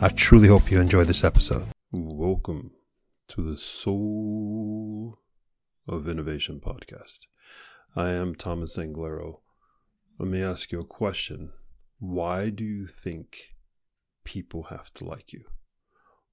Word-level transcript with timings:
I 0.00 0.08
truly 0.08 0.48
hope 0.48 0.70
you 0.70 0.80
enjoy 0.80 1.04
this 1.04 1.22
episode. 1.22 1.68
Welcome 1.92 2.72
to 3.28 3.42
the 3.42 3.56
Soul 3.56 5.20
of 5.86 6.08
Innovation 6.08 6.60
podcast. 6.60 7.26
I 7.94 8.10
am 8.10 8.34
Thomas 8.34 8.76
Anglero. 8.76 9.40
Let 10.18 10.28
me 10.28 10.42
ask 10.42 10.72
you 10.72 10.80
a 10.80 10.84
question. 10.84 11.52
Why 11.98 12.50
do 12.50 12.64
you 12.64 12.86
think 12.86 13.54
people 14.24 14.64
have 14.64 14.92
to 14.94 15.04
like 15.04 15.32
you? 15.32 15.44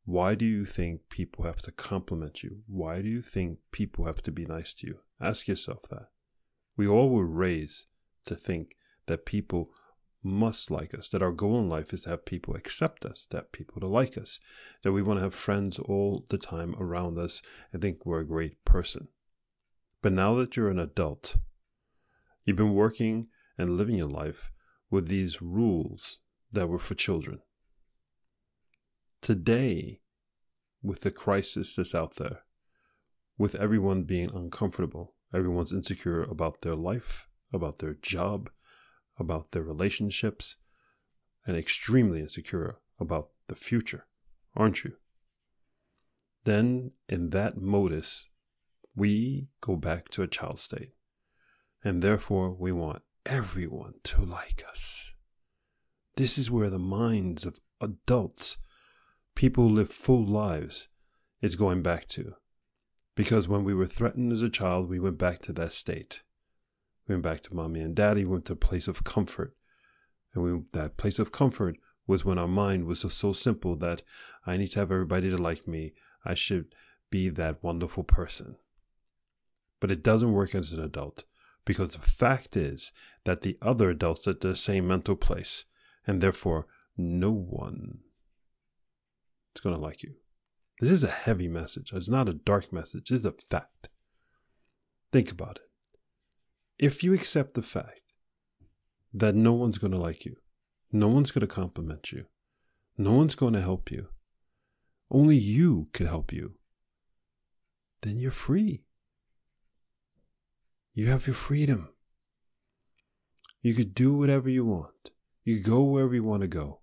Why 0.06 0.34
do 0.34 0.46
you 0.46 0.66
think 0.66 1.10
people 1.10 1.46
have 1.46 1.62
to 1.62 1.72
compliment 1.72 2.44
you? 2.44 2.64
Why 2.68 3.02
do 3.02 3.08
you 3.08 3.22
think 3.22 3.60
people 3.72 4.06
have 4.06 4.24
to 4.24 4.32
be 4.32 4.46
nice 4.46 4.74
to 4.74 4.88
you? 4.88 4.96
Ask 5.22 5.48
yourself 5.48 5.84
that. 5.92 6.08
We 6.76 6.88
all 6.88 7.10
were 7.10 7.28
raised 7.28 7.86
to 8.26 8.36
think 8.36 8.76
that 9.06 9.26
people 9.26 9.70
must 10.24 10.70
like 10.70 10.94
us, 10.94 11.08
that 11.10 11.22
our 11.22 11.32
goal 11.32 11.60
in 11.60 11.70
life 11.70 11.94
is 11.94 12.04
to 12.04 12.10
have 12.10 12.26
people 12.26 12.56
accept 12.56 13.06
us, 13.06 13.28
that 13.32 13.52
people 13.52 13.80
to 13.82 13.88
like 13.88 14.18
us, 14.18 14.40
that 14.84 14.92
we 14.92 15.02
want 15.02 15.20
to 15.20 15.24
have 15.24 15.34
friends 15.34 15.80
all 15.80 16.26
the 16.30 16.38
time 16.38 16.76
around 16.80 17.18
us 17.18 17.42
and 17.74 17.82
think 17.82 18.06
we're 18.06 18.20
a 18.20 18.28
great 18.28 18.64
person. 18.66 19.08
But 20.02 20.14
now 20.14 20.36
that 20.36 20.56
you're 20.56 20.70
an 20.70 20.80
adult, 20.80 21.38
you've 22.44 22.58
been 22.58 22.74
working 22.74 23.28
and 23.58 23.78
living 23.78 23.96
your 23.96 24.08
life 24.08 24.52
with 24.90 25.08
these 25.08 25.42
rules 25.42 26.20
that 26.52 26.68
were 26.68 26.80
for 26.80 26.96
children. 26.96 27.40
Today, 29.22 30.02
with 30.82 31.02
the 31.02 31.12
crisis 31.12 31.76
that's 31.76 31.94
out 31.94 32.16
there, 32.16 32.40
with 33.38 33.56
everyone 33.56 34.04
being 34.04 34.32
uncomfortable, 34.34 35.14
everyone's 35.34 35.72
insecure 35.72 36.24
about 36.24 36.62
their 36.62 36.76
life, 36.76 37.30
about 37.54 37.80
their 37.80 37.94
job, 37.94 38.50
about 39.22 39.52
their 39.52 39.64
relationships, 39.64 40.58
and 41.46 41.56
extremely 41.56 42.20
insecure 42.20 42.80
about 43.00 43.30
the 43.48 43.56
future, 43.56 44.06
aren't 44.56 44.84
you? 44.84 44.94
Then, 46.44 46.92
in 47.08 47.30
that 47.30 47.58
modus, 47.58 48.26
we 48.96 49.48
go 49.62 49.76
back 49.76 50.10
to 50.10 50.24
a 50.24 50.28
child 50.28 50.60
state, 50.60 50.92
and 51.84 52.02
therefore 52.02 52.52
we 52.52 52.72
want 52.72 53.04
everyone 53.26 53.94
to 54.04 54.24
like 54.24 54.64
us. 54.70 55.12
This 56.18 56.38
is 56.38 56.52
where 56.52 56.70
the 56.70 56.80
minds 56.80 57.46
of 57.46 57.60
adults, 57.80 58.58
people 59.36 59.68
who 59.68 59.76
live 59.76 59.92
full 59.92 60.26
lives, 60.26 60.88
is 61.42 61.56
going 61.56 61.82
back 61.82 62.08
to. 62.10 62.34
Because 63.16 63.48
when 63.48 63.64
we 63.64 63.74
were 63.74 63.86
threatened 63.86 64.32
as 64.32 64.42
a 64.42 64.50
child, 64.50 64.90
we 64.90 65.00
went 65.00 65.18
back 65.18 65.40
to 65.44 65.54
that 65.54 65.74
state. 65.74 66.22
We 67.08 67.16
went 67.16 67.24
back 67.24 67.42
to 67.44 67.56
mommy 67.56 67.82
and 67.82 67.96
daddy, 67.96 68.26
we 68.26 68.32
went 68.32 68.46
to 68.46 68.54
a 68.54 68.58
place 68.58 68.88
of 68.88 69.04
comfort. 69.04 69.56
And 70.34 70.44
we, 70.44 70.62
that 70.74 70.98
place 70.98 71.20
of 71.20 71.32
comfort 71.32 71.78
was 72.08 72.24
when 72.24 72.38
our 72.38 72.48
mind 72.48 72.86
was 72.86 73.00
so, 73.00 73.10
so 73.10 73.34
simple 73.34 73.76
that 73.78 74.02
I 74.46 74.58
need 74.58 74.72
to 74.72 74.80
have 74.80 74.92
everybody 74.92 75.30
to 75.30 75.38
like 75.38 75.68
me. 75.68 75.94
I 76.24 76.36
should 76.36 76.74
be 77.10 77.30
that 77.30 77.64
wonderful 77.64 78.04
person. 78.04 78.56
But 79.80 79.92
it 79.92 80.04
doesn't 80.04 80.32
work 80.32 80.54
as 80.56 80.72
an 80.72 80.84
adult 80.84 81.26
because 81.66 81.94
the 81.94 82.00
fact 82.00 82.56
is 82.56 82.92
that 83.24 83.42
the 83.42 83.58
other 83.62 83.90
adults 83.90 84.28
are 84.28 84.32
at 84.32 84.42
the 84.42 84.56
same 84.56 84.88
mental 84.88 85.16
place, 85.16 85.66
and 86.06 86.22
therefore 86.22 86.68
no 86.98 87.32
one 87.32 88.00
is 89.56 89.62
going 89.62 89.76
to 89.76 89.82
like 89.82 90.04
you. 90.04 90.16
This 90.80 90.92
is 90.92 91.04
a 91.04 91.08
heavy 91.08 91.48
message. 91.48 91.92
It's 91.94 92.10
not 92.10 92.30
a 92.30 92.34
dark 92.34 92.72
message. 92.72 93.12
It's 93.12 93.26
a 93.26 93.32
fact. 93.32 93.90
Think 95.12 95.32
about 95.32 95.58
it 95.58 95.71
if 96.82 97.04
you 97.04 97.14
accept 97.14 97.54
the 97.54 97.62
fact 97.62 98.02
that 99.14 99.36
no 99.36 99.54
one's 99.54 99.78
going 99.78 99.92
to 99.92 100.00
like 100.00 100.26
you, 100.26 100.36
no 100.92 101.08
one's 101.08 101.30
going 101.30 101.48
to 101.48 101.48
compliment 101.48 102.12
you, 102.12 102.26
no 102.98 103.14
one's 103.14 103.36
going 103.36 103.54
to 103.54 103.62
help 103.62 103.92
you, 103.92 104.08
only 105.12 105.36
you 105.36 105.90
could 105.94 106.08
help 106.08 106.34
you, 106.34 106.56
then 108.02 108.18
you're 108.18 108.32
free. 108.32 108.84
You 110.94 111.10
have 111.10 111.28
your 111.28 111.36
freedom. 111.36 111.90
You 113.62 113.76
could 113.76 113.94
do 113.94 114.18
whatever 114.18 114.50
you 114.50 114.66
want. 114.66 115.12
You 115.44 115.58
could 115.58 115.70
go 115.70 115.84
wherever 115.84 116.16
you 116.16 116.24
want 116.24 116.42
to 116.42 116.48
go. 116.48 116.80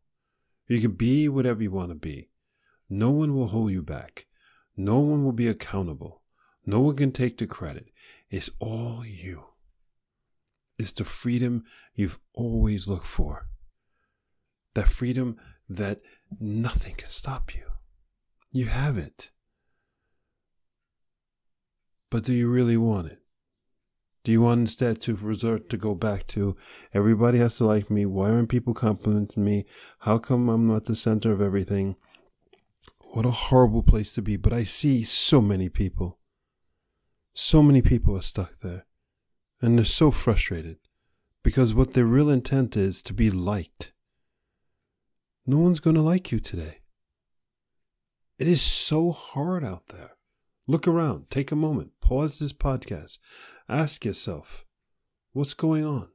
You 0.69 0.81
could 0.81 0.97
be 0.97 1.29
whatever 1.29 1.61
you 1.61 1.73
want 1.73 1.89
to 1.89 1.97
be. 1.97 2.31
No 2.89 3.11
one 3.11 3.35
will 3.35 3.49
hold 3.49 3.73
you 3.73 3.83
back. 3.83 4.27
No 4.77 5.01
one 5.01 5.25
will 5.25 5.33
be 5.33 5.49
accountable. 5.49 6.23
No 6.65 6.79
one 6.79 6.95
can 6.95 7.11
take 7.11 7.39
the 7.39 7.49
credit. 7.49 7.89
It's 8.31 8.51
all 8.61 9.05
you 9.05 9.45
is 10.79 10.93
the 10.93 11.05
freedom 11.05 11.65
you've 11.95 12.19
always 12.35 12.89
looked 12.89 13.07
for. 13.07 13.49
That 14.75 14.89
freedom 14.89 15.37
that 15.69 16.01
nothing 16.41 16.95
can 16.95 17.09
stop 17.09 17.55
you. 17.55 17.65
You 18.53 18.67
have 18.67 18.97
it. 18.97 19.31
But 22.11 22.25
do 22.25 22.33
you 22.33 22.49
really 22.49 22.77
want 22.77 23.09
it? 23.09 23.19
Do 24.25 24.33
you 24.33 24.43
want 24.43 24.61
instead 24.61 25.01
to 25.03 25.15
resort 25.15 25.69
to 25.71 25.77
go 25.77 25.95
back 25.95 26.27
to 26.29 26.57
everybody 26.93 27.39
has 27.39 27.57
to 27.57 27.65
like 27.65 27.91
me? 27.91 28.07
Why 28.07 28.31
aren't 28.31 28.49
people 28.49 28.75
complimenting 28.75 29.45
me? 29.45 29.65
How 30.01 30.19
come 30.19 30.49
I'm 30.49 30.63
not 30.63 30.85
the 30.85 30.97
center 30.97 31.33
of 31.33 31.41
everything? 31.41 31.97
What 33.13 33.27
a 33.27 33.31
horrible 33.31 33.83
place 33.83 34.13
to 34.15 34.23
be. 34.23 34.37
But 34.37 34.53
I 34.53 34.65
see 34.65 35.03
so 35.03 35.41
many 35.41 35.69
people. 35.69 36.19
So 37.35 37.63
many 37.63 37.83
people 37.83 38.17
are 38.17 38.23
stuck 38.23 38.59
there 38.61 38.88
and 39.61 39.79
they're 39.79 39.85
so 39.85 40.11
frustrated 40.11 40.79
because 41.43 41.75
what 41.75 41.95
their 41.95 42.05
real 42.05 42.31
intent 42.31 42.77
is 42.77 43.03
to 43.03 43.13
be 43.13 43.31
liked. 43.31 43.93
No 45.47 45.59
one's 45.59 45.81
going 45.81 45.97
to 45.97 46.03
like 46.03 46.31
you 46.31 46.39
today. 46.39 46.81
It 48.39 48.47
is 48.47 48.63
so 48.63 49.13
hard 49.13 49.65
out 49.65 49.89
there. 49.89 50.13
Look 50.67 50.87
around, 50.87 51.31
take 51.31 51.51
a 51.51 51.57
moment, 51.57 51.93
pause 52.01 52.39
this 52.39 52.53
podcast, 52.53 53.19
ask 53.69 54.05
yourself, 54.05 54.67
what's 55.33 55.55
going 55.55 55.85
on? 55.85 56.09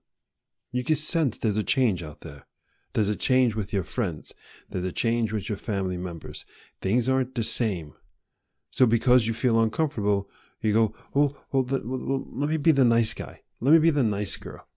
You 0.72 0.84
can 0.84 0.96
sense 0.96 1.38
there's 1.38 1.58
a 1.58 1.64
change 1.64 2.04
out 2.04 2.22
there. 2.22 2.46
There's 2.94 3.10
a 3.10 3.16
change 3.16 3.56
with 3.56 3.74
your 3.74 3.84
friends. 3.84 4.34
There's 4.70 4.86
a 4.86 4.92
change 4.92 5.34
with 5.34 5.50
your 5.50 5.58
family 5.58 5.98
members. 5.98 6.46
Things 6.80 7.10
aren't 7.10 7.34
the 7.34 7.44
same. 7.44 7.96
So 8.70 8.86
because 8.86 9.26
you 9.28 9.34
feel 9.34 9.60
uncomfortable, 9.60 10.30
you 10.64 10.74
go, 10.74 10.94
oh, 11.16 11.34
well, 11.52 11.64
well, 11.70 11.82
well, 11.84 12.00
well 12.00 12.26
let 12.32 12.50
me 12.50 12.58
be 12.58 12.72
the 12.72 12.86
nice 12.86 13.14
guy. 13.14 13.42
Let 13.60 13.72
me 13.72 13.80
be 13.80 13.90
the 13.90 14.04
nice 14.04 14.36
girl. 14.36 14.68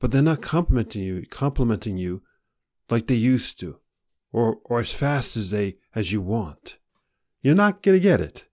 But 0.00 0.10
they're 0.10 0.22
not 0.22 0.42
complimenting 0.42 1.02
you, 1.02 1.24
complimenting 1.28 1.96
you 1.96 2.22
like 2.88 3.06
they 3.06 3.14
used 3.14 3.58
to, 3.60 3.78
or, 4.32 4.58
or 4.64 4.80
as 4.80 4.92
fast 4.92 5.36
as 5.36 5.50
they, 5.50 5.76
as 5.94 6.12
you 6.12 6.20
want. 6.20 6.78
You're 7.40 7.54
not 7.54 7.82
to 7.82 8.00
get 8.00 8.20
it. 8.20 8.44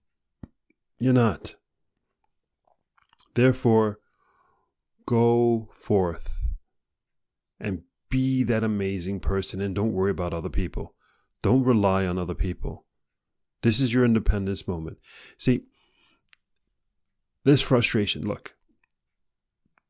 You're 0.98 1.12
not. 1.12 1.54
Therefore, 3.34 3.98
go 5.06 5.68
forth 5.74 6.42
and 7.60 7.82
be 8.08 8.42
that 8.44 8.64
amazing 8.64 9.20
person 9.20 9.60
and 9.60 9.74
don't 9.74 9.92
worry 9.92 10.10
about 10.10 10.32
other 10.34 10.48
people. 10.48 10.94
Don't 11.42 11.64
rely 11.64 12.06
on 12.06 12.18
other 12.18 12.34
people. 12.34 12.86
This 13.62 13.80
is 13.80 13.92
your 13.92 14.04
independence 14.04 14.66
moment. 14.66 14.98
See, 15.38 15.64
this 17.46 17.62
frustration, 17.62 18.26
look, 18.26 18.56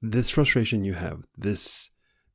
this 0.02 0.28
frustration 0.28 0.84
you 0.84 0.92
have, 0.92 1.24
this 1.38 1.88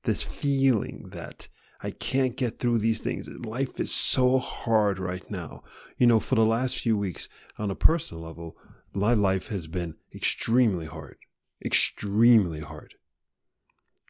this 0.03 0.23
feeling 0.23 1.09
that 1.11 1.47
I 1.83 1.91
can't 1.91 2.35
get 2.35 2.57
through 2.57 2.79
these 2.79 3.01
things. 3.01 3.29
Life 3.29 3.79
is 3.79 3.93
so 3.93 4.39
hard 4.39 4.97
right 4.97 5.29
now. 5.29 5.61
You 5.95 6.07
know, 6.07 6.19
for 6.19 6.33
the 6.33 6.45
last 6.45 6.79
few 6.79 6.97
weeks, 6.97 7.29
on 7.59 7.69
a 7.69 7.75
personal 7.75 8.23
level, 8.23 8.57
my 8.93 9.13
life 9.13 9.49
has 9.49 9.67
been 9.67 9.93
extremely 10.13 10.87
hard. 10.87 11.17
Extremely 11.63 12.61
hard. 12.61 12.95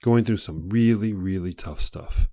Going 0.02 0.24
through 0.24 0.38
some 0.38 0.70
really, 0.70 1.12
really 1.12 1.52
tough 1.52 1.82
stuff. 1.82 2.30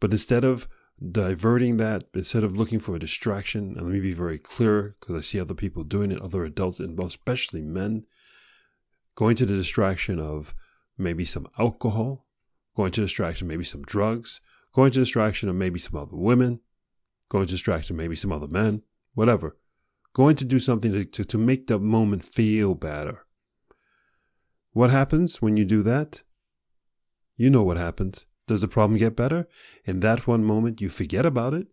But 0.00 0.12
instead 0.12 0.44
of 0.44 0.66
diverting 1.00 1.76
that, 1.76 2.04
instead 2.14 2.44
of 2.44 2.56
looking 2.56 2.78
for 2.78 2.96
a 2.96 3.00
distraction, 3.00 3.74
and 3.76 3.86
let 3.86 3.92
me 3.92 4.00
be 4.00 4.14
very 4.14 4.38
clear 4.38 4.96
because 4.98 5.16
I 5.16 5.20
see 5.20 5.40
other 5.40 5.54
people 5.54 5.84
doing 5.84 6.10
it, 6.10 6.20
other 6.20 6.44
adults, 6.44 6.80
and 6.80 6.98
especially 6.98 7.62
men, 7.62 8.04
going 9.14 9.36
to 9.36 9.46
the 9.46 9.54
distraction 9.54 10.18
of 10.18 10.54
maybe 10.96 11.24
some 11.24 11.48
alcohol, 11.58 12.26
going 12.74 12.92
to 12.92 13.00
distraction 13.00 13.46
maybe 13.46 13.64
some 13.64 13.82
drugs, 13.82 14.40
going 14.72 14.90
to 14.90 15.00
distraction 15.00 15.48
of 15.48 15.56
maybe 15.56 15.78
some 15.78 15.96
other 15.96 16.16
women, 16.16 16.60
going 17.28 17.46
to 17.46 17.52
distraction, 17.52 17.96
maybe 17.96 18.16
some 18.16 18.32
other 18.32 18.48
men, 18.48 18.82
whatever. 19.14 19.56
Going 20.12 20.36
to 20.36 20.44
do 20.46 20.58
something 20.58 20.92
to, 20.92 21.04
to, 21.04 21.24
to 21.24 21.38
make 21.38 21.66
the 21.66 21.78
moment 21.78 22.24
feel 22.24 22.74
better. 22.74 23.26
What 24.72 24.90
happens 24.90 25.42
when 25.42 25.56
you 25.56 25.64
do 25.64 25.82
that? 25.82 26.22
You 27.36 27.50
know 27.50 27.62
what 27.62 27.76
happens. 27.76 28.24
Does 28.46 28.60
the 28.60 28.68
problem 28.68 28.98
get 28.98 29.16
better? 29.16 29.48
In 29.84 30.00
that 30.00 30.26
one 30.26 30.44
moment, 30.44 30.80
you 30.80 30.88
forget 30.88 31.26
about 31.26 31.54
it. 31.54 31.66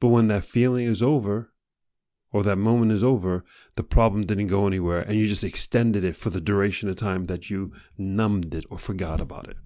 But 0.00 0.08
when 0.08 0.28
that 0.28 0.44
feeling 0.44 0.86
is 0.86 1.02
over, 1.02 1.52
or 2.32 2.42
that 2.44 2.56
moment 2.56 2.92
is 2.92 3.02
over, 3.02 3.44
the 3.74 3.82
problem 3.82 4.24
didn't 4.24 4.46
go 4.46 4.66
anywhere 4.66 5.00
and 5.00 5.18
you 5.18 5.26
just 5.26 5.44
extended 5.44 6.04
it 6.04 6.16
for 6.16 6.30
the 6.30 6.40
duration 6.40 6.88
of 6.88 6.96
time 6.96 7.24
that 7.24 7.50
you 7.50 7.72
numbed 7.98 8.54
it 8.54 8.64
or 8.70 8.78
forgot 8.78 9.20
about 9.20 9.48
it. 9.48 9.56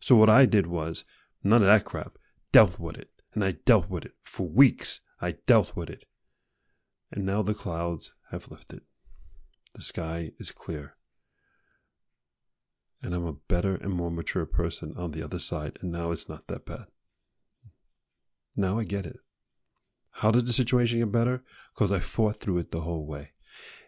So 0.00 0.14
what 0.14 0.30
I 0.30 0.46
did 0.46 0.68
was, 0.68 1.04
none 1.42 1.62
of 1.62 1.66
that 1.66 1.84
crap, 1.84 2.18
dealt 2.52 2.78
with 2.78 2.96
it. 2.96 3.10
And 3.34 3.44
I 3.44 3.52
dealt 3.52 3.90
with 3.90 4.04
it. 4.04 4.12
For 4.22 4.46
weeks, 4.46 5.00
I 5.20 5.32
dealt 5.46 5.74
with 5.76 5.90
it. 5.90 6.04
And 7.10 7.26
now 7.26 7.42
the 7.42 7.54
clouds 7.54 8.14
have 8.30 8.50
lifted. 8.50 8.82
The 9.74 9.82
sky 9.82 10.32
is 10.38 10.50
clear. 10.50 10.94
And 13.02 13.14
I'm 13.14 13.26
a 13.26 13.32
better 13.32 13.76
and 13.76 13.92
more 13.92 14.10
mature 14.10 14.46
person 14.46 14.94
on 14.96 15.12
the 15.12 15.22
other 15.22 15.38
side. 15.38 15.78
And 15.80 15.92
now 15.92 16.10
it's 16.10 16.28
not 16.28 16.48
that 16.48 16.66
bad. 16.66 16.86
Now 18.56 18.78
I 18.78 18.84
get 18.84 19.06
it. 19.06 19.18
How 20.10 20.32
did 20.32 20.46
the 20.46 20.52
situation 20.52 20.98
get 20.98 21.12
better? 21.12 21.44
Because 21.74 21.92
I 21.92 22.00
fought 22.00 22.36
through 22.36 22.58
it 22.58 22.72
the 22.72 22.80
whole 22.80 23.06
way. 23.06 23.30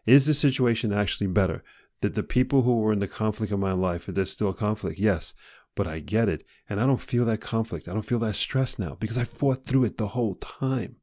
Is 0.06 0.26
the 0.26 0.34
situation 0.34 0.92
actually 0.92 1.26
better? 1.26 1.64
Did 2.00 2.14
the 2.14 2.22
people 2.22 2.62
who 2.62 2.78
were 2.78 2.92
in 2.92 3.00
the 3.00 3.08
conflict 3.08 3.52
of 3.52 3.58
my 3.58 3.72
life, 3.72 4.08
is 4.08 4.14
there 4.14 4.24
still 4.24 4.50
a 4.50 4.54
conflict? 4.54 4.98
Yes, 4.98 5.34
but 5.74 5.86
I 5.86 5.98
get 5.98 6.28
it. 6.28 6.44
And 6.68 6.80
I 6.80 6.86
don't 6.86 7.00
feel 7.00 7.24
that 7.26 7.40
conflict. 7.40 7.88
I 7.88 7.92
don't 7.92 8.06
feel 8.06 8.20
that 8.20 8.36
stress 8.36 8.78
now 8.78 8.96
because 8.98 9.18
I 9.18 9.24
fought 9.24 9.66
through 9.66 9.84
it 9.84 9.98
the 9.98 10.08
whole 10.08 10.36
time. 10.36 10.96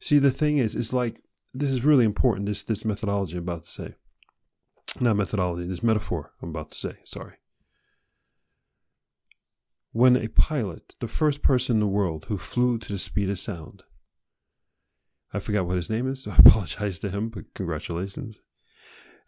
See, 0.00 0.18
the 0.18 0.30
thing 0.30 0.58
is, 0.58 0.74
it's 0.74 0.92
like, 0.92 1.22
this 1.52 1.70
is 1.70 1.84
really 1.84 2.04
important, 2.04 2.46
this, 2.46 2.62
this 2.62 2.84
methodology 2.84 3.36
I'm 3.36 3.42
about 3.42 3.64
to 3.64 3.70
say. 3.70 3.94
Not 4.98 5.16
methodology, 5.16 5.66
this 5.66 5.82
metaphor 5.82 6.32
I'm 6.42 6.50
about 6.50 6.70
to 6.70 6.78
say, 6.78 6.96
sorry. 7.04 7.34
When 9.92 10.16
a 10.16 10.28
pilot, 10.28 10.94
the 11.00 11.08
first 11.08 11.42
person 11.42 11.76
in 11.76 11.80
the 11.80 11.86
world 11.86 12.26
who 12.26 12.38
flew 12.38 12.78
to 12.78 12.92
the 12.92 12.98
speed 12.98 13.28
of 13.28 13.38
sound, 13.38 13.82
I 15.32 15.38
forgot 15.38 15.66
what 15.66 15.76
his 15.76 15.90
name 15.90 16.10
is, 16.10 16.22
so 16.24 16.32
I 16.32 16.36
apologize 16.36 16.98
to 17.00 17.10
him, 17.10 17.28
but 17.28 17.54
congratulations. 17.54 18.40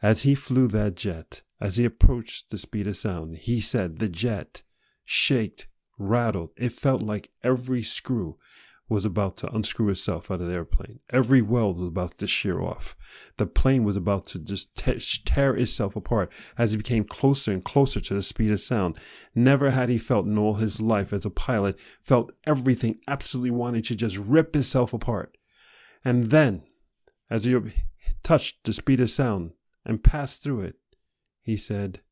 As 0.03 0.23
he 0.23 0.35
flew 0.35 0.67
that 0.69 0.97
jet, 0.97 1.43
as 1.61 1.77
he 1.77 1.85
approached 1.85 2.51
the 2.51 2.59
speed 2.59 2.89
of 2.89 2.97
sound, 2.97 3.37
he 3.37 3.61
said 3.61 3.99
the 3.99 4.09
jet 4.09 4.63
shaked, 5.05 5.69
rattled. 5.99 6.51
It 6.57 6.73
felt 6.73 7.03
like 7.03 7.31
every 7.45 7.83
screw 7.83 8.39
was 8.93 9.05
about 9.05 9.37
to 9.39 9.53
unscrew 9.55 9.89
itself 9.89 10.31
out 10.31 10.41
of 10.41 10.47
the 10.47 10.55
airplane. 10.55 11.01
Every 11.11 11.43
weld 11.43 11.79
was 11.79 11.89
about 11.89 12.19
to 12.19 12.27
shear 12.27 12.61
off. 12.61 12.97
The 13.39 13.47
plane 13.47 13.85
was 13.85 13.97
about 13.97 14.27
to 14.27 14.39
just 14.39 14.77
tear 14.77 15.57
itself 15.57 15.97
apart 15.97 16.31
as 16.57 16.75
it 16.75 16.79
became 16.79 17.05
closer 17.05 17.51
and 17.51 17.65
closer 17.65 18.01
to 18.01 18.15
the 18.15 18.23
speed 18.23 18.53
of 18.53 18.61
sound. 18.61 18.99
Never 19.35 19.71
had 19.71 19.89
he 19.89 19.99
felt 19.99 20.27
in 20.27 20.39
all 20.39 20.55
his 20.55 20.81
life 20.81 21.13
as 21.13 21.25
a 21.25 21.31
pilot, 21.31 21.79
felt 22.03 22.33
everything 22.47 23.01
absolutely 23.09 23.51
wanting 23.51 23.83
to 23.83 23.97
just 23.97 24.19
rip 24.19 24.55
itself 24.55 24.93
apart. 24.93 25.37
And 26.05 26.25
then, 26.25 26.63
as 27.31 27.45
he 27.45 27.57
touched 28.23 28.65
the 28.65 28.73
speed 28.73 29.01
of 29.01 29.11
sound 29.11 29.53
and 29.85 30.05
passed 30.05 30.43
through 30.43 30.61
it, 30.61 30.77
he 31.41 31.57
said, 31.57 32.03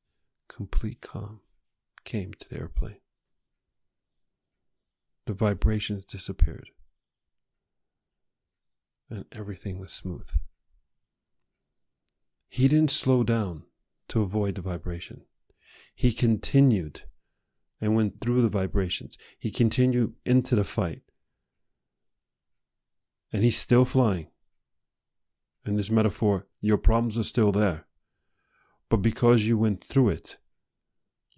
complete 0.48 1.00
calm 1.00 1.40
came 2.04 2.32
to 2.34 2.48
the 2.48 2.56
airplane. 2.56 2.96
The 5.26 5.32
vibrations 5.34 6.04
disappeared, 6.04 6.70
and 9.08 9.24
everything 9.32 9.78
was 9.78 9.92
smooth. 9.92 10.28
He 12.48 12.66
didn't 12.66 12.90
slow 12.90 13.22
down 13.22 13.64
to 14.08 14.22
avoid 14.22 14.56
the 14.56 14.62
vibration. 14.62 15.22
He 15.94 16.12
continued 16.12 17.02
and 17.80 17.94
went 17.94 18.20
through 18.20 18.42
the 18.42 18.48
vibrations. 18.48 19.16
He 19.38 19.50
continued 19.50 20.14
into 20.24 20.56
the 20.56 20.64
fight. 20.64 21.02
And 23.32 23.44
he's 23.44 23.56
still 23.56 23.84
flying. 23.84 24.28
In 25.64 25.76
this 25.76 25.90
metaphor, 25.90 26.46
your 26.60 26.78
problems 26.78 27.16
are 27.16 27.22
still 27.22 27.52
there. 27.52 27.86
But 28.88 28.98
because 28.98 29.46
you 29.46 29.56
went 29.56 29.84
through 29.84 30.08
it, 30.08 30.38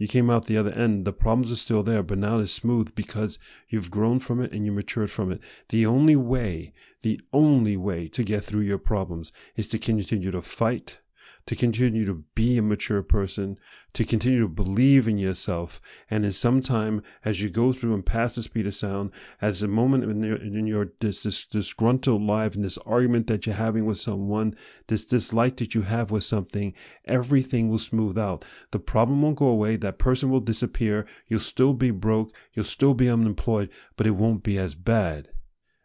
you 0.02 0.08
came 0.08 0.30
out 0.30 0.46
the 0.46 0.56
other 0.56 0.72
end. 0.72 1.04
The 1.04 1.12
problems 1.12 1.52
are 1.52 1.56
still 1.56 1.84
there, 1.84 2.02
but 2.02 2.18
now 2.18 2.40
it's 2.40 2.50
smooth 2.50 2.92
because 2.96 3.38
you've 3.68 3.88
grown 3.88 4.18
from 4.18 4.40
it 4.40 4.50
and 4.50 4.66
you 4.66 4.72
matured 4.72 5.12
from 5.12 5.30
it. 5.30 5.40
The 5.68 5.86
only 5.86 6.16
way, 6.16 6.72
the 7.02 7.20
only 7.32 7.76
way 7.76 8.08
to 8.08 8.24
get 8.24 8.42
through 8.42 8.62
your 8.62 8.78
problems 8.78 9.30
is 9.54 9.68
to 9.68 9.78
continue 9.78 10.32
to 10.32 10.42
fight 10.42 10.98
to 11.46 11.56
continue 11.56 12.04
to 12.06 12.24
be 12.34 12.58
a 12.58 12.62
mature 12.62 13.02
person, 13.02 13.58
to 13.92 14.04
continue 14.04 14.40
to 14.40 14.48
believe 14.48 15.08
in 15.08 15.18
yourself. 15.18 15.80
And 16.10 16.24
in 16.24 16.32
some 16.32 16.60
time, 16.60 17.02
as 17.24 17.42
you 17.42 17.50
go 17.50 17.72
through 17.72 17.94
and 17.94 18.06
pass 18.06 18.34
the 18.34 18.42
speed 18.42 18.66
of 18.66 18.74
sound, 18.74 19.10
as 19.40 19.62
a 19.62 19.68
moment 19.68 20.04
in 20.04 20.22
your, 20.22 20.36
in 20.36 20.66
your 20.66 20.92
this, 21.00 21.22
this 21.22 21.44
disgruntled 21.46 22.22
life 22.22 22.54
and 22.54 22.64
this 22.64 22.78
argument 22.78 23.26
that 23.26 23.46
you're 23.46 23.54
having 23.56 23.84
with 23.84 23.98
someone, 23.98 24.54
this 24.86 25.04
dislike 25.04 25.56
that 25.56 25.74
you 25.74 25.82
have 25.82 26.10
with 26.10 26.24
something, 26.24 26.74
everything 27.04 27.68
will 27.68 27.78
smooth 27.78 28.18
out. 28.18 28.44
The 28.70 28.78
problem 28.78 29.22
won't 29.22 29.36
go 29.36 29.46
away. 29.46 29.76
That 29.76 29.98
person 29.98 30.30
will 30.30 30.40
disappear. 30.40 31.06
You'll 31.26 31.40
still 31.40 31.72
be 31.72 31.90
broke. 31.90 32.34
You'll 32.52 32.64
still 32.64 32.94
be 32.94 33.08
unemployed, 33.08 33.70
but 33.96 34.06
it 34.06 34.12
won't 34.12 34.42
be 34.42 34.58
as 34.58 34.74
bad. 34.74 35.28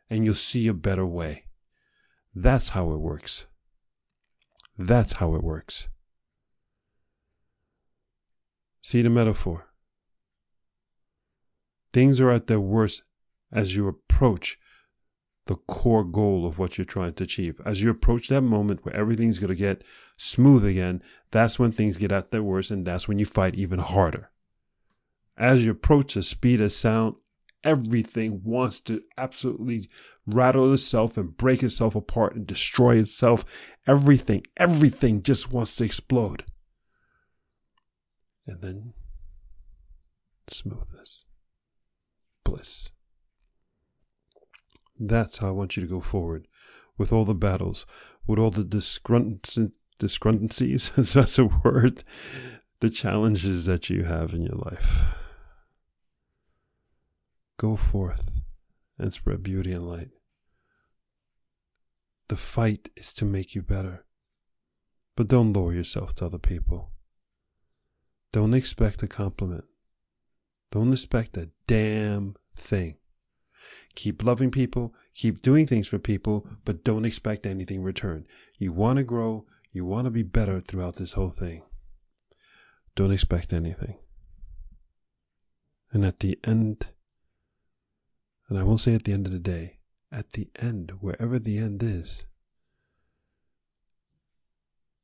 And 0.10 0.24
you'll 0.24 0.36
see 0.36 0.68
a 0.68 0.74
better 0.74 1.06
way. 1.06 1.46
That's 2.34 2.70
how 2.70 2.92
it 2.92 2.98
works. 2.98 3.46
That's 4.78 5.14
how 5.14 5.34
it 5.36 5.44
works. 5.44 5.88
See 8.82 9.02
the 9.02 9.10
metaphor. 9.10 9.68
Things 11.92 12.22
are 12.22 12.32
at 12.32 12.48
their 12.48 12.60
worst 12.60 13.04
as 13.52 13.76
you 13.76 13.88
approach 13.88 14.60
the 15.46 15.56
core 15.56 16.04
goal 16.04 16.46
of 16.46 16.60
what 16.60 16.78
you're 16.78 16.86
trying 16.86 17.14
to 17.14 17.24
achieve. 17.24 17.60
As 17.66 17.82
you 17.82 17.90
approach 17.90 18.28
that 18.28 18.42
moment 18.42 18.86
where 18.86 18.96
everything's 18.96 19.40
going 19.40 19.50
to 19.50 19.56
get 19.56 19.84
smooth 20.18 20.64
again, 20.64 21.02
that's 21.32 21.58
when 21.58 21.72
things 21.72 21.98
get 21.98 22.12
at 22.12 22.32
their 22.32 22.44
worst 22.44 22.70
and 22.70 22.86
that's 22.86 23.08
when 23.08 23.18
you 23.18 23.26
fight 23.26 23.56
even 23.56 23.80
harder. 23.80 24.30
As 25.38 25.66
you 25.66 25.72
approach 25.72 26.14
the 26.14 26.24
speed 26.24 26.62
of 26.62 26.72
sound 26.72 27.16
everything 27.64 28.42
wants 28.44 28.80
to 28.82 29.02
absolutely 29.18 29.90
rattle 30.26 30.74
itself 30.74 31.18
and 31.18 31.36
break 31.36 31.64
itself 31.64 31.96
apart 31.96 32.36
and 32.36 32.48
destroy 32.48 32.98
itself. 32.98 33.44
Everything, 33.86 34.46
everything 34.58 35.24
just 35.24 35.52
wants 35.52 35.76
to 35.76 35.84
explode. 35.84 36.46
And 38.46 38.62
then 38.62 38.94
smoothness, 40.48 41.26
bliss. 42.44 42.90
That's 45.00 45.38
how 45.38 45.50
I 45.50 45.52
want 45.52 45.78
you 45.78 45.82
to 45.82 45.88
go 45.88 46.00
forward 46.00 46.48
with 46.98 47.14
all 47.14 47.26
the 47.26 47.36
battles, 47.36 47.86
with 48.26 48.40
all 48.40 48.50
the 48.50 48.64
disgruntlencies, 48.64 50.98
is 50.98 51.14
that 51.14 51.38
a 51.38 51.46
word? 51.46 52.04
The 52.80 52.90
challenges 52.90 53.66
that 53.66 53.90
you 53.90 54.06
have 54.06 54.34
in 54.34 54.44
your 54.44 54.56
life. 54.56 55.04
Go 57.58 57.76
forth 57.76 58.32
and 58.98 59.12
spread 59.12 59.44
beauty 59.44 59.72
and 59.72 59.88
light. 59.88 60.10
The 62.28 62.36
fight 62.36 62.90
is 62.96 63.14
to 63.14 63.26
make 63.26 63.56
you 63.56 63.62
better. 63.62 64.06
But 65.16 65.28
don't 65.28 65.54
lower 65.54 65.74
yourself 65.74 66.14
to 66.16 66.26
other 66.26 66.38
people. 66.38 66.92
Don't 68.32 68.54
expect 68.54 69.02
a 69.02 69.08
compliment. 69.08 69.64
Don't 70.72 70.92
expect 70.92 71.38
a 71.38 71.50
damn 71.66 72.36
thing. 72.56 72.98
Keep 73.96 74.24
loving 74.24 74.52
people, 74.52 74.94
keep 75.16 75.42
doing 75.42 75.66
things 75.66 75.88
for 75.88 75.98
people, 75.98 76.48
but 76.66 76.84
don't 76.84 77.06
expect 77.06 77.48
anything 77.48 77.78
in 77.78 77.84
return. 77.84 78.26
You 78.60 78.74
want 78.74 78.98
to 78.98 79.04
grow, 79.04 79.46
you 79.72 79.86
want 79.86 80.06
to 80.06 80.12
be 80.12 80.24
better 80.24 80.60
throughout 80.60 80.98
this 80.98 81.14
whole 81.14 81.32
thing. 81.32 81.64
Don't 82.96 83.12
expect 83.12 83.54
anything. 83.54 83.98
And 85.92 86.06
at 86.06 86.20
the 86.20 86.38
end, 86.44 86.88
and 88.50 88.58
I 88.58 88.64
will 88.64 88.78
say 88.78 88.94
at 88.94 89.04
the 89.04 89.14
end 89.14 89.28
of 89.28 89.34
the 89.34 89.40
day, 89.40 89.80
at 90.12 90.32
the 90.32 90.50
end, 90.58 90.94
wherever 91.02 91.38
the 91.38 91.58
end 91.58 91.84
is, 91.84 92.26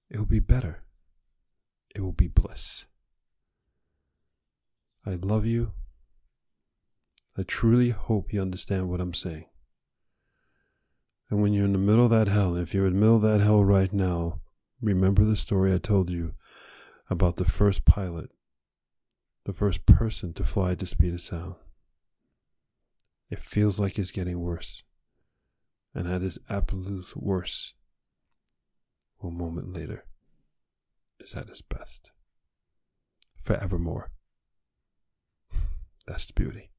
it 0.09 0.17
will 0.17 0.25
be 0.25 0.39
better. 0.39 0.83
It 1.95 2.01
will 2.01 2.13
be 2.13 2.27
bliss. 2.27 2.85
I 5.05 5.15
love 5.15 5.45
you. 5.45 5.73
I 7.38 7.43
truly 7.43 7.89
hope 7.89 8.31
you 8.31 8.41
understand 8.41 8.89
what 8.89 9.01
I'm 9.01 9.13
saying. 9.13 9.45
And 11.29 11.41
when 11.41 11.51
you're 11.51 11.65
in 11.65 11.73
the 11.73 11.79
middle 11.79 12.05
of 12.05 12.12
that 12.12 12.27
hell, 12.27 12.55
if 12.55 12.73
you're 12.73 12.85
in 12.85 12.93
the 12.93 13.00
middle 13.00 13.15
of 13.15 13.21
that 13.23 13.41
hell 13.41 13.63
right 13.63 13.91
now, 13.91 14.39
remember 14.81 15.23
the 15.23 15.35
story 15.35 15.73
I 15.73 15.79
told 15.79 16.09
you 16.09 16.35
about 17.09 17.38
the 17.38 17.45
first 17.45 17.85
pilot, 17.85 18.29
the 19.45 19.53
first 19.53 19.85
person 19.85 20.33
to 20.33 20.43
fly 20.43 20.71
at 20.71 20.79
the 20.79 20.85
speed 20.85 21.13
of 21.13 21.21
sound. 21.21 21.55
It 23.33 23.39
feels 23.39 23.79
like 23.79 23.97
it's 23.97 24.11
getting 24.11 24.39
worse. 24.39 24.83
And 25.95 26.07
at 26.07 26.21
its 26.21 26.37
absolute 26.51 27.15
worst, 27.15 27.73
one 29.17 29.35
moment 29.35 29.73
later, 29.73 30.05
is 31.19 31.33
at 31.33 31.49
its 31.49 31.63
best. 31.63 32.11
Forevermore. 33.41 34.11
That's 36.05 36.27
the 36.27 36.33
beauty. 36.33 36.69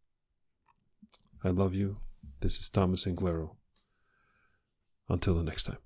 I 1.43 1.49
love 1.49 1.75
you. 1.75 1.97
This 2.39 2.61
is 2.61 2.69
Thomas 2.69 3.05
Anglero. 3.05 3.57
Until 5.09 5.35
the 5.35 5.43
next 5.43 5.65
time. 5.65 5.79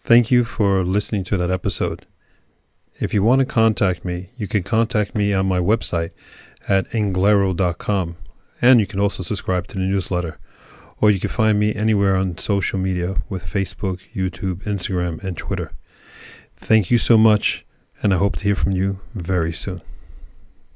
Thank 0.00 0.30
you 0.30 0.44
for 0.44 0.84
listening 0.84 1.24
to 1.24 1.38
that 1.38 1.50
episode. 1.50 2.06
If 3.00 3.14
you 3.14 3.22
want 3.22 3.38
to 3.38 3.46
contact 3.46 4.04
me, 4.04 4.28
you 4.36 4.46
can 4.46 4.62
contact 4.62 5.14
me 5.14 5.32
on 5.32 5.46
my 5.46 5.60
website 5.60 6.10
at 6.68 6.90
anglero.com. 6.90 8.16
And 8.62 8.80
you 8.80 8.86
can 8.86 9.00
also 9.00 9.22
subscribe 9.22 9.66
to 9.68 9.76
the 9.76 9.84
newsletter. 9.84 10.38
Or 10.98 11.10
you 11.10 11.20
can 11.20 11.28
find 11.28 11.58
me 11.58 11.74
anywhere 11.74 12.16
on 12.16 12.38
social 12.38 12.78
media 12.78 13.16
with 13.28 13.44
Facebook, 13.44 14.00
YouTube, 14.14 14.64
Instagram, 14.64 15.22
and 15.22 15.36
Twitter. 15.36 15.72
Thank 16.56 16.90
you 16.90 16.96
so 16.96 17.18
much, 17.18 17.66
and 18.02 18.14
I 18.14 18.16
hope 18.16 18.36
to 18.36 18.44
hear 18.44 18.56
from 18.56 18.72
you 18.72 19.00
very 19.14 19.52
soon. 19.52 19.82